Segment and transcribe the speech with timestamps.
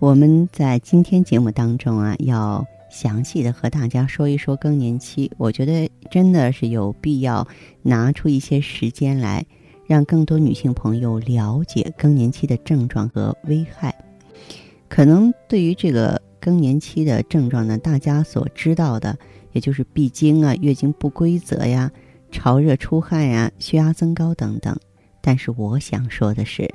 [0.00, 5.28] 我们在今天节目当中啊，要详细的和大家说一说更年期。
[5.36, 7.44] 我觉得真的是有必要
[7.82, 9.44] 拿出一些时间来，
[9.88, 13.92] 让更多女性朋友了解更年期的症状和危害。
[14.88, 19.18] 可能对于这个更年期的症状呢，大家所知道的
[19.50, 21.90] 也就是闭经啊、月经不规则呀、
[22.30, 24.78] 潮热出汗呀、血压增高等等。
[25.20, 26.72] 但是我想说的是。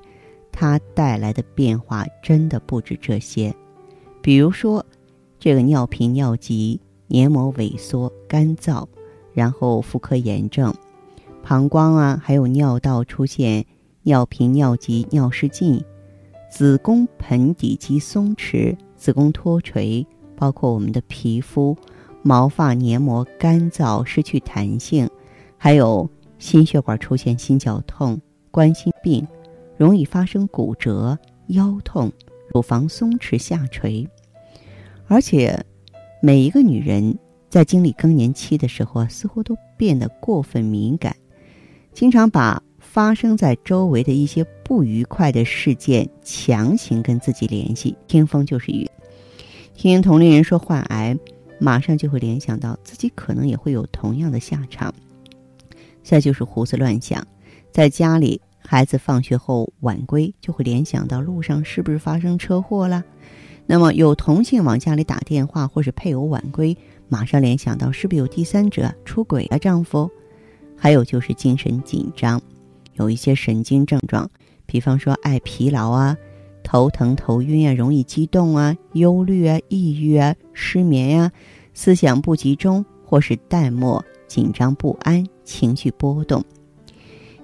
[0.64, 3.54] 它带来的变化真的不止这些，
[4.22, 4.86] 比如说，
[5.38, 8.88] 这个尿频、尿急、黏膜萎缩、干燥，
[9.34, 10.74] 然后妇科炎症、
[11.44, 13.66] 膀胱啊，还有尿道出现
[14.04, 15.84] 尿频、尿急、尿失禁，
[16.50, 21.76] 子宫盆底肌松弛、子宫脱垂，包括我们的皮肤、
[22.22, 25.10] 毛发黏膜干燥、失去弹性，
[25.58, 26.10] 还有
[26.40, 28.18] 心血管出现心绞痛、
[28.50, 29.28] 冠心病。
[29.78, 32.12] 容易发生骨折、腰痛、
[32.54, 34.08] 乳房松弛下垂，
[35.08, 35.66] 而且
[36.22, 37.18] 每一个女人
[37.50, 41.16] 在经历更年期的时候啊，似乎都变得过分敏感，
[41.92, 48.90] 经常把发生在周围的一些不愉快的事件强行跟自己联系，听风就是雨。
[49.74, 51.18] 听同龄人说患癌，
[51.60, 54.94] 马上就会联想到自己可能也会有同样的下场。
[56.04, 57.26] 再就是胡思乱想，
[57.72, 58.40] 在家里。
[58.66, 63.04] 孩子放学后晚归，就会联想到路上是不是发生车祸了？
[63.66, 66.76] 那么有同性往家里打电话，或是配偶晚归，
[67.08, 70.10] 马上联想到是不是有第三者出轨了丈夫？
[70.76, 72.42] 还有就是精神紧张，
[72.96, 74.30] 有一些神经症状，
[74.66, 76.18] 比方说爱疲劳啊、
[76.64, 81.32] 头疼头晕啊、容易激动啊、忧虑啊、抑郁啊、失眠呀、
[81.74, 86.44] 思想不集中或是淡漠、紧张不安、情绪波动、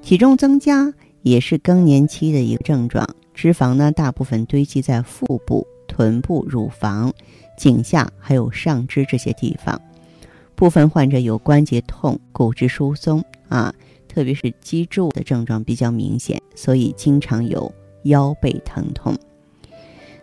[0.01, 0.93] 体重增加。
[1.29, 7.13] 也是更年期的一个症状，脂肪呢大部分堆积在腹部、臀部、乳房、
[7.55, 9.79] 颈下还有上肢这些地方。
[10.55, 13.73] 部分患者有关节痛、骨质疏松啊，
[14.07, 17.71] 特别是脊柱的症状比较明显，所以经常有
[18.03, 19.15] 腰背疼痛。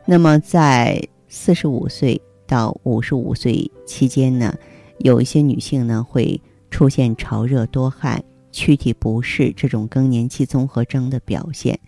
[0.05, 4.55] 那么在四十五岁到五十五岁期间呢，
[4.99, 6.41] 有一些女性呢会
[6.71, 8.23] 出现潮热多汗。
[8.57, 11.79] 躯体不适这种更年期综合征的表现，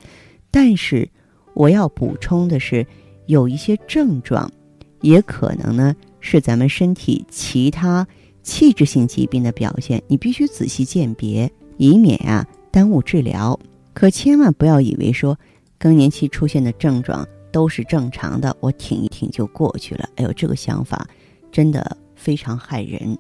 [0.51, 1.09] 但是
[1.55, 2.87] 我要补充的是，
[3.25, 4.53] 有一些症状
[5.01, 8.07] 也可能呢是咱们身体其他
[8.43, 13.59] 器质性疾病的表现，你必须仔细鉴别，以免啊耽误治疗。
[13.95, 15.35] 可千万不要以为说
[15.79, 20.07] 更年期出现的症状都是正常的，我挺一挺就过去了。
[20.17, 21.09] 哎呦，这个想法
[21.51, 23.17] 真的非常害人。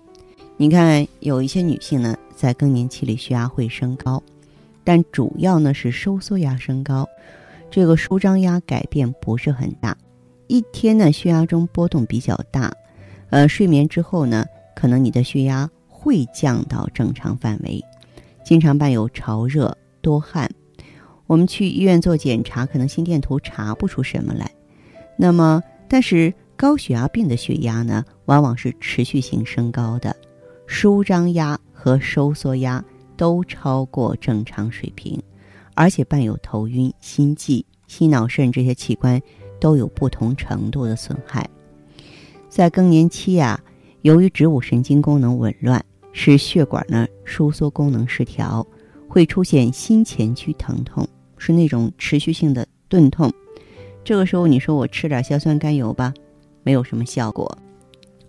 [0.60, 4.20] 你看，有一些女性呢，在更年期里血压会升高，
[4.82, 7.08] 但主要呢是收缩压升高，
[7.70, 9.96] 这个舒张压改变不是很大。
[10.48, 12.72] 一天呢血压中波动比较大，
[13.30, 17.80] 呃，睡眠之后呢，可能你的血压会降到正常范围。
[18.42, 20.50] 经常伴有潮热多汗，
[21.28, 24.50] 我们去医院做检查，可能心电图查不出什么来。
[25.16, 30.16] 那么，但是高血压病的血压呢，往往是持续性升高的。
[30.68, 32.84] 舒张压和收缩压
[33.16, 35.20] 都超过正常水平，
[35.74, 39.20] 而且伴有头晕、心悸、心脑肾这些器官
[39.58, 41.48] 都有不同程度的损害。
[42.50, 43.58] 在更年期呀，
[44.02, 48.64] 由于植物神经功能紊乱，使血管呢收缩功能失调，
[49.08, 51.08] 会出现心前区疼痛，
[51.38, 53.32] 是那种持续性的钝痛。
[54.04, 56.12] 这个时候你说我吃点硝酸甘油吧，
[56.62, 57.58] 没有什么效果。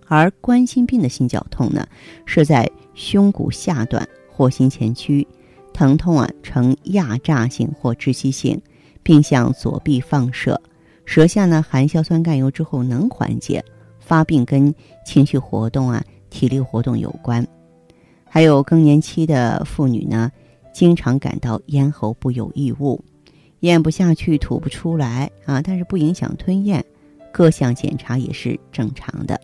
[0.10, 1.88] 而冠心病的心绞痛呢，
[2.26, 5.26] 是在胸骨下段或心前区，
[5.72, 8.60] 疼痛啊呈压榨性或窒息性，
[9.02, 10.60] 并向左臂放射。
[11.06, 13.64] 舌下呢含硝酸甘油之后能缓解。
[14.00, 14.74] 发病跟
[15.06, 17.46] 情绪活动啊、体力活动有关。
[18.26, 20.32] 还有更年期的妇女呢，
[20.74, 23.00] 经常感到咽喉部有异物，
[23.60, 26.84] 咽不下去、吐不出来啊，但是不影响吞咽，
[27.32, 29.40] 各项检查也是正常的。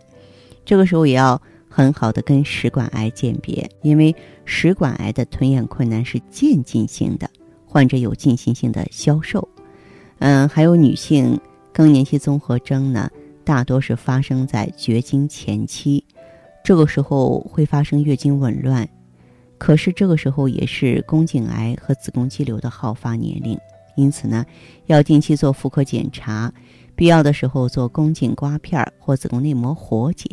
[0.66, 1.40] 这个时候也要
[1.70, 4.14] 很好的跟食管癌鉴别，因为
[4.46, 7.30] 食管癌的吞咽困难是渐进性的，
[7.66, 9.48] 患者有进行性的消瘦。
[10.20, 11.40] 嗯，还有女性
[11.72, 13.10] 更年期综合征呢，
[13.44, 16.04] 大多是发生在绝经前期，
[16.64, 18.88] 这个时候会发生月经紊乱。
[19.58, 23.58] 可是这个时候也是宫颈癌和子宫肌瘤的好发年龄，
[23.96, 24.46] 因此呢，
[24.86, 26.54] 要定期做妇科检查，
[26.95, 30.30] 必要的时候做宫颈刮片或子宫内膜活检。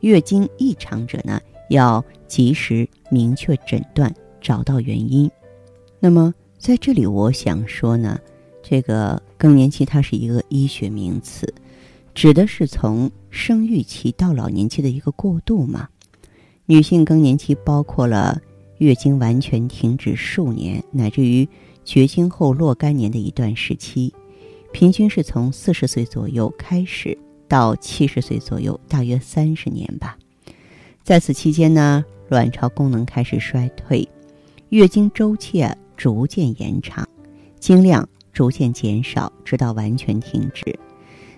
[0.00, 1.40] 月经异常者呢，
[1.70, 5.28] 要及时明确诊断，找到原因。
[5.98, 8.18] 那么在这里，我想说呢，
[8.62, 11.52] 这个更年期它是一个医学名词，
[12.14, 15.88] 指的是从生育期到老年期的一个过渡嘛。
[16.66, 18.40] 女性更年期包括了
[18.76, 21.48] 月经完全停止数年，乃至于
[21.84, 24.14] 绝经后若干年的一段时期，
[24.78, 30.16] 平均是从四十岁左右开始到七十岁左右，大约三十年吧。
[31.02, 34.08] 在此期间呢，卵巢功能开始衰退，
[34.68, 37.04] 月经周期啊逐渐延长，
[37.58, 40.78] 经量逐渐减少，直到完全停止。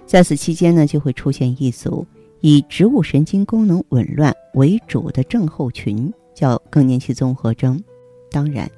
[0.04, 2.06] 在此期间呢，就会出现一组。
[2.42, 7.82] 以植物神经功能紊乱为主的症候群叫更年期综合征。
[8.30, 8.70] 当然，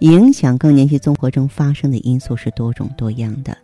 [0.00, 3.56] 影响更年期综合征发生的因素是多种多样的，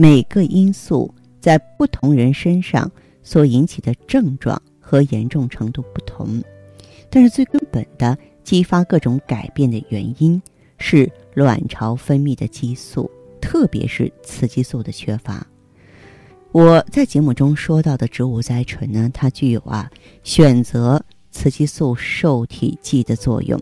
[0.00, 2.90] 每个因素在不同人身上
[3.22, 6.42] 所引起的症状和严重程度不同。
[7.10, 10.40] 但是最根本的激发各种改变的原因
[10.78, 13.10] 是卵巢分泌的激素，
[13.42, 15.46] 特别是雌激素的缺乏。
[16.50, 19.90] 我在节目中说到的植物甾醇呢，它具有啊
[20.22, 23.60] 选择雌激素受体剂的作用，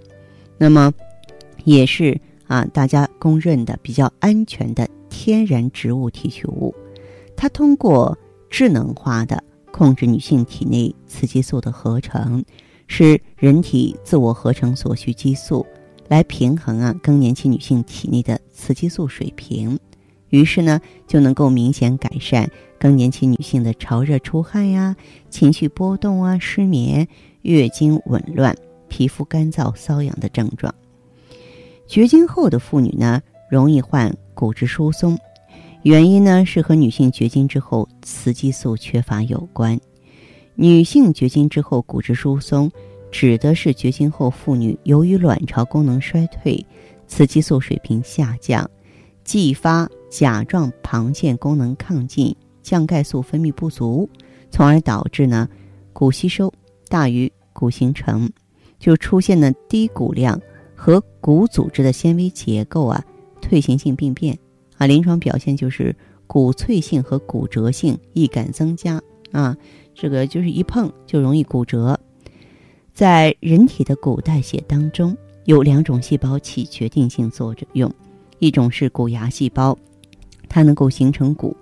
[0.57, 0.95] 那么
[1.65, 4.89] 也是啊大家公认的比较安全的
[5.29, 6.75] 天然植物提取物。
[7.37, 8.17] 它通过
[8.49, 12.43] 智能化的控制女性体内雌激素的合成，
[12.87, 15.67] 使人体自我合成所需激素，
[16.09, 19.79] 来平衡啊更年期女性体内的雌激素水平。
[20.31, 24.97] 于是呢，就能够明显改善更年期女性的潮热出汗呀、
[25.29, 27.07] 情绪波动啊、失眠、
[27.43, 28.57] 月经紊乱、
[28.89, 30.75] 皮肤干燥瘙痒的症状。
[31.87, 33.21] 绝经后的妇女呢，
[33.51, 35.19] 容易患骨质疏松，
[35.83, 39.77] 原因呢是和女性绝经之后雌激素缺乏有关。
[40.55, 42.71] 女性绝经之后骨质疏松，
[43.11, 46.65] 指的是绝经后妇女由于卵巢功能衰退，
[47.09, 48.71] 雌激素水平下降。
[49.25, 54.09] 继发甲状旁腺功能亢进，降钙素分泌不足，
[54.53, 55.49] 从而导致呢
[55.93, 56.55] 骨吸收
[56.87, 58.31] 大于骨形成，
[58.79, 60.41] 就出现了低骨量
[60.77, 63.05] 和骨组织的纤维结构啊
[63.49, 64.39] 退行性病变
[64.77, 65.97] 啊，临床表现就是
[66.27, 69.01] 骨脆性和骨折性易感增加
[69.33, 69.57] 啊，
[69.95, 71.99] 这个就是一碰就容易骨折。
[72.93, 75.17] 在人体的骨代谢当中，
[75.47, 77.91] 有两种细胞起决定性作用。
[78.39, 79.77] 一种是骨芽细胞，
[80.49, 81.57] 它能够形成骨；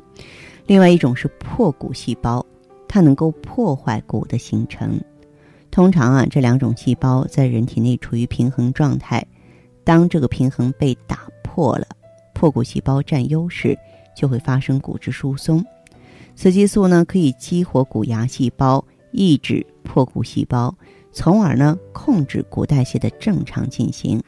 [0.66, 2.44] 另外一种是破骨细胞，
[2.88, 5.00] 它能够破坏骨的形成。
[5.70, 9.24] 通常啊，这两种细胞在人体内处于平衡状态。
[9.86, 11.86] 当这个平衡被打破了，
[12.34, 13.78] 破骨细胞占优势，
[14.16, 15.64] 就会发生骨质疏松。
[16.34, 20.76] 雌激素呢，可以激活骨芽细胞，抑制破骨细胞，
[21.12, 24.20] 从而呢控制骨代谢的正常进行。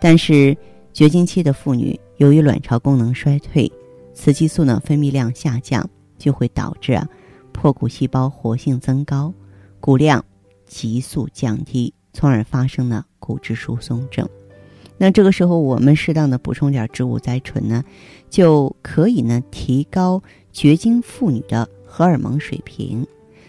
[0.00, 0.56] 但是，
[0.92, 3.70] 绝经期的妇女，由于卵巢功能衰退，
[4.12, 5.88] 雌激素呢分泌量下降，
[6.18, 7.08] 就会导致啊
[7.52, 9.32] 破骨细胞活性增高，
[9.78, 10.24] 骨量
[10.66, 14.28] 急速降低，从而发生了骨质疏松症。
[14.98, 17.82] 那这个时候，我们适当的补充点植物甾醇呢，
[18.28, 23.06] 就可以呢提高绝经妇女的荷尔蒙水平。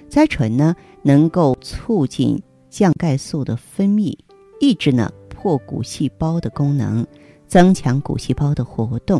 [0.10, 4.16] 甾醇呢能够促进降钙素的分泌，
[4.62, 7.06] 抑制呢破骨细胞的功能。
[7.48, 9.20] 增强骨细胞的活动，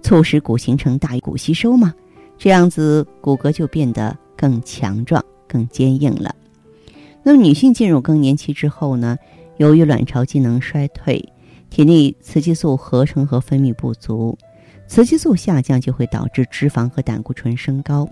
[0.00, 1.92] 促使骨形成大于骨吸收嘛，
[2.38, 6.32] 这样子骨骼就变得更强壮、更坚硬了。
[7.24, 9.16] 那么女性进入更年期之后呢，
[9.56, 11.20] 由于卵巢机能衰退，
[11.70, 14.36] 体内雌激素合成和分泌不足，
[14.88, 18.08] 雌激素下降就会导致脂肪和胆固醇升高，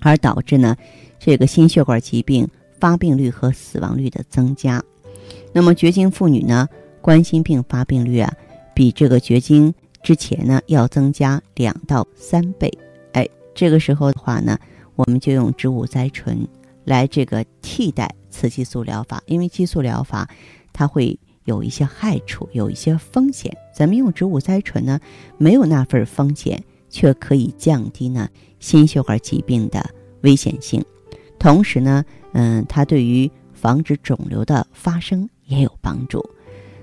[0.00, 0.76] 而导致呢
[1.18, 4.82] 这个心血管疾病发病率和死亡率的增加。
[5.52, 6.68] 那么绝经妇女呢，
[7.00, 8.32] 冠心病发病率啊。
[8.74, 12.72] 比这个绝经之前呢要增加两到三倍，
[13.12, 14.56] 哎，这个时候的话呢，
[14.94, 16.46] 我们就用植物甾醇
[16.84, 20.30] 来这个替代雌激素疗法，因为激素疗法
[20.72, 21.18] 它会
[21.48, 23.50] 有一些害处，有一些风险。
[23.74, 25.00] 咱们用植物甾醇呢，
[25.38, 28.28] 没有那份风险，却可以降低呢
[28.60, 29.84] 心血管疾病的
[30.20, 30.84] 危险性，
[31.38, 36.24] 同时呢，嗯，它对于防止肿瘤的发生也有帮助。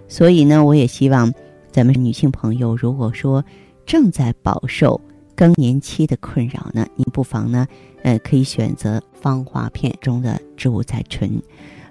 [0.07, 1.31] 所以呢，我也希望。
[1.72, 3.43] 咱们女性朋友，如果说
[3.86, 5.01] 正在饱受
[5.36, 7.67] 更年期的困扰呢，您不妨呢，
[8.01, 11.29] 呃，可以选择芳华片中的植物甾醇。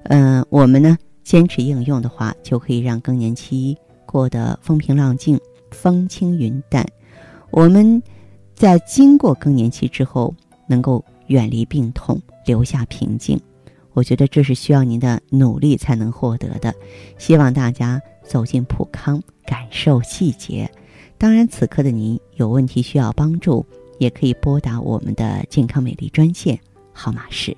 [0.04, 3.76] 嗯，我们呢坚持应用的话，就可以让更年期
[4.07, 5.40] 过得风平浪静、
[5.71, 6.87] 风轻云淡。
[7.50, 8.00] 我们
[8.54, 10.33] 在经过更年期之后，
[10.69, 13.40] 能够远离病痛，留下平静。
[13.95, 16.75] 我觉得这是需要您的努力才能获得的。
[17.16, 20.71] 希望大家走进普康，感受细节。
[21.16, 23.64] 当然，此刻的您有问题需要帮助，
[23.99, 26.59] 也可以拨打我们的健康美丽专线，
[26.93, 27.57] 号码是